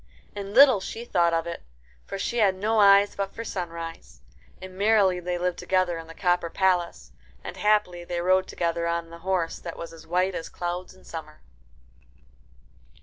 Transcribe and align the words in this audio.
And 0.35 0.55
little 0.55 0.79
she 0.79 1.05
thought 1.05 1.31
of 1.31 1.45
it, 1.45 1.61
for 2.07 2.17
she 2.17 2.39
had 2.39 2.55
no 2.55 2.79
eyes 2.79 3.13
but 3.15 3.35
for 3.35 3.43
Sunrise. 3.43 4.21
And 4.59 4.75
merrily 4.75 5.19
they 5.19 5.37
lived 5.37 5.59
together 5.59 5.99
in 5.99 6.07
the 6.07 6.15
copper 6.15 6.49
palace. 6.49 7.11
And 7.43 7.55
happily 7.55 8.03
they 8.03 8.19
rode 8.19 8.47
together 8.47 8.87
on 8.87 9.11
the 9.11 9.19
horse 9.19 9.59
that 9.59 9.77
was 9.77 9.93
as 9.93 10.07
white 10.07 10.33
as 10.33 10.49
clouds 10.49 10.95
in 10.95 11.03
summer. 11.03 11.41